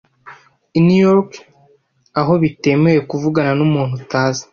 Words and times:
I 0.77 0.79
New 0.85 0.99
York 1.07 1.31
aho 2.19 2.33
bitemewe 2.41 2.99
kuvugana 3.09 3.51
n'umuntu 3.59 3.93
utazi 4.01 4.43